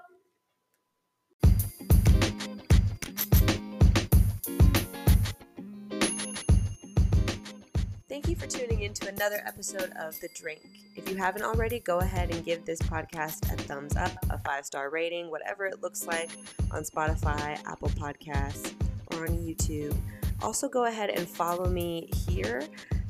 Thank 8.11 8.27
you 8.27 8.35
for 8.35 8.45
tuning 8.45 8.81
in 8.81 8.93
to 8.95 9.07
another 9.07 9.41
episode 9.47 9.89
of 9.97 10.19
The 10.19 10.27
Drink. 10.35 10.59
If 10.97 11.09
you 11.09 11.15
haven't 11.15 11.43
already, 11.43 11.79
go 11.79 11.99
ahead 11.99 12.29
and 12.29 12.43
give 12.43 12.65
this 12.65 12.81
podcast 12.81 13.49
a 13.53 13.55
thumbs 13.55 13.95
up, 13.95 14.11
a 14.29 14.37
five 14.39 14.65
star 14.65 14.89
rating, 14.89 15.31
whatever 15.31 15.65
it 15.65 15.81
looks 15.81 16.05
like 16.05 16.29
on 16.71 16.83
Spotify, 16.83 17.57
Apple 17.65 17.87
Podcasts, 17.91 18.73
or 19.11 19.27
on 19.27 19.37
YouTube. 19.37 19.95
Also, 20.41 20.67
go 20.67 20.87
ahead 20.87 21.09
and 21.09 21.25
follow 21.25 21.69
me 21.69 22.09
here, 22.27 22.63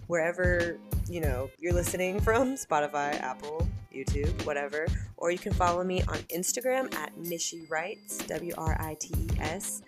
wherever 0.05 0.77
you 1.09 1.19
know 1.19 1.49
you're 1.57 1.73
listening 1.73 2.19
from 2.21 2.53
Spotify, 2.55 3.19
Apple, 3.21 3.67
YouTube, 3.91 4.45
whatever. 4.45 4.85
Or 5.17 5.31
you 5.31 5.39
can 5.39 5.53
follow 5.53 5.83
me 5.83 6.03
on 6.03 6.17
Instagram 6.29 6.93
at 6.93 7.11
Mishy 7.17 7.67
Writes, 7.71 8.19
W 8.27 8.53
R 8.55 8.77
I 8.79 8.95
T 8.99 9.15
E 9.17 9.29
S, 9.39 9.81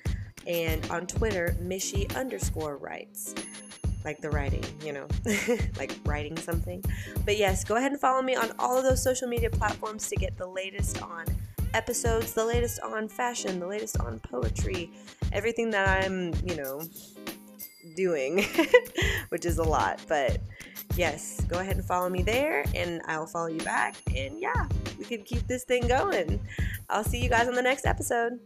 and 0.48 0.84
on 0.90 1.06
Twitter, 1.06 1.56
Mishy 1.62 2.12
underscore 2.16 2.78
Writes 2.78 3.36
like 4.06 4.22
the 4.22 4.30
writing, 4.30 4.64
you 4.84 4.94
know, 4.94 5.08
like 5.78 5.96
writing 6.06 6.38
something. 6.38 6.84
But 7.26 7.38
yes, 7.38 7.64
go 7.64 7.76
ahead 7.76 7.92
and 7.92 8.00
follow 8.00 8.22
me 8.22 8.36
on 8.36 8.52
all 8.60 8.78
of 8.78 8.84
those 8.84 9.02
social 9.02 9.28
media 9.28 9.50
platforms 9.50 10.10
to 10.10 10.16
get 10.16 10.38
the 10.38 10.48
latest 10.48 11.02
on 11.02 11.26
episodes, 11.74 12.34
the 12.34 12.46
latest 12.46 12.80
on 12.82 13.08
fashion, 13.08 13.60
the 13.60 13.68
latest 13.68 14.00
on 14.00 14.20
poetry, 14.20 14.92
everything 15.32 15.70
that 15.72 16.06
I'm, 16.06 16.34
you 16.46 16.56
know, 16.56 16.82
doing, 17.96 18.46
which 19.30 19.46
is 19.46 19.58
a 19.58 19.64
lot. 19.64 20.02
But 20.08 20.40
yes, 20.96 21.42
go 21.48 21.60
ahead 21.60 21.76
and 21.76 21.86
follow 21.86 22.10
me 22.10 22.22
there 22.22 22.66
and 22.76 23.02
I'll 23.08 23.26
follow 23.26 23.48
you 23.48 23.62
back. 23.62 23.96
And 24.16 24.40
yeah, 24.40 24.68
we 24.98 25.06
can 25.06 25.24
keep 25.24 25.48
this 25.48 25.64
thing 25.64 25.88
going. 25.88 26.40
I'll 26.90 27.04
see 27.04 27.22
you 27.22 27.30
guys 27.30 27.48
on 27.48 27.56
the 27.56 27.62
next 27.62 27.86
episode. 27.86 28.40